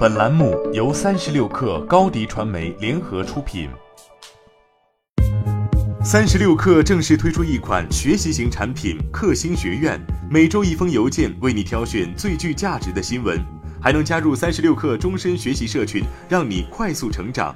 [0.00, 3.68] 本栏目由三十六氪高低传媒联合出品。
[6.02, 10.00] 三十六氪正式推出一款学习型产品——克星学院，
[10.30, 13.38] 每周一封邮件，为你挑选最具价值的新闻，
[13.78, 17.54] 还能加入三十六氪终身学习社群，让你快速成长。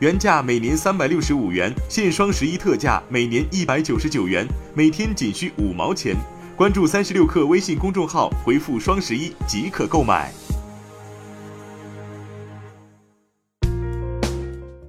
[0.00, 6.16] 原价每年三百六十五元，现双十一特价每年一百九十九元，每天仅需五毛钱。
[6.56, 10.32] 关注三十六氪微信公众号，回复“双十一”即可购买。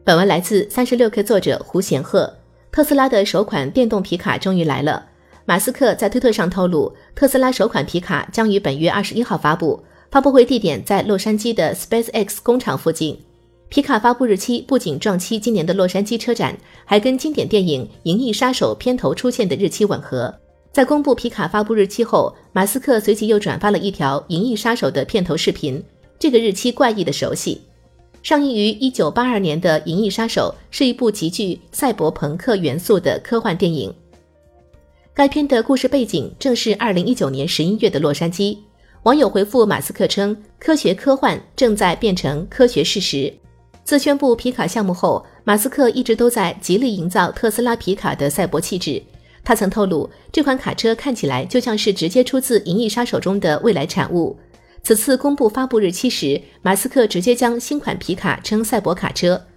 [0.05, 2.31] 本文来自三十六氪作者胡贤鹤。
[2.71, 5.03] 特斯拉的首款电动皮卡终于来了。
[5.45, 13.19] 马斯克在推特上透露，特斯拉首款皮卡将于本月二十一号发布，发布会地点在洛杉矶的 SpaceX 工厂附近。
[13.67, 20.31] 皮卡发布日期不仅撞期今年的洛杉矶车展，还跟经典电影《银翼杀手》片头出现的日期吻合。
[20.71, 25.83] 在公布皮卡发布日期后，马斯克随即又转发了一条《银翼杀手》的片头视频，
[26.19, 27.59] 这个日期怪异的熟悉。
[28.25, 33.93] 上映于一九八二年的《银翼杀手》是一部极具赛博朋克元素的科幻电影。
[35.13, 38.57] 该片的故事背景正是二零一九年十一月的洛杉矶。
[39.03, 43.31] 网友回复马斯克称：“科学科幻正在变成科学事实。”
[43.85, 48.99] 自宣布皮卡项目后，马斯克一直都在极力营造特斯拉皮卡的赛博气质。
[49.43, 54.35] 他曾透露，这款卡车看起来就像是直接出自《银翼杀手》中的未来产物。
[54.85, 59.47] 此次公布发布日期时，马斯克直接将新款皮卡称“赛博卡车”。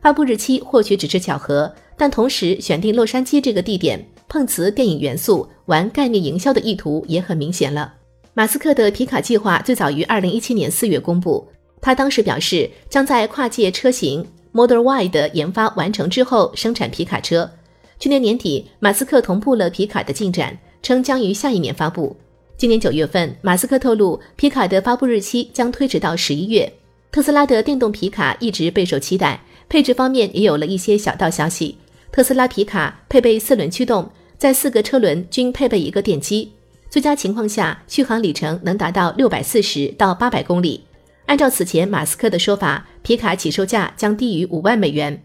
[0.00, 7.96] 发布日期或许只是巧合，但同时选定洛杉矶这个地点，碰瓷电影元素、玩概念营销的意图也很明显了。
[8.32, 11.46] 马斯克的皮卡计划最早于二零一七年四月公布，
[11.82, 17.50] 他当时表示将在跨界车型 Model Y 的研发完成之后生产皮卡车。
[17.98, 22.16] 去年年底，马斯克同步了皮卡的进展，称将于下一年发布。
[22.58, 26.70] 今年九月份，马斯克透露，皮卡的发布日期将推迟到十一月。
[27.12, 31.78] 特斯拉的电动皮卡一直备受期待，配置方面也有了一些小道消息。
[32.10, 36.50] 特斯拉皮卡配备四轮驱动，在四个车轮均配备一个电机，
[36.90, 40.82] 最佳情况下续航里程能达到六百四十到八百公里。
[41.26, 45.22] 按照此前马斯克的说法，皮卡起售价将低于五万美元。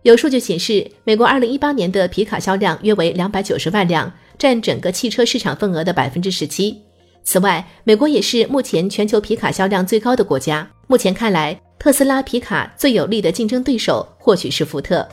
[0.00, 4.10] 有数据显示，美国二零一八年的皮卡销量约为两百九十万辆。
[4.44, 6.78] 占整个汽车市场份额的百分之十七。
[7.22, 10.70] 此外，美国也是目前全球皮卡销量最高的国家。
[10.86, 15.08] 目前看来，特斯拉皮卡最有力的竞争对手或许是福特。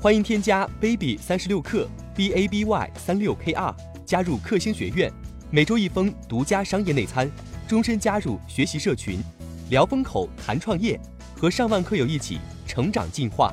[0.00, 3.76] 欢迎添加 baby 三十六克 b a b y 三六 k r
[4.06, 5.12] 加入克星学院，
[5.50, 7.30] 每周一封独家商业内参，
[7.68, 9.20] 终身加入学习社群，
[9.68, 10.98] 聊风口谈创业，
[11.36, 13.52] 和上万课友一起成长进化。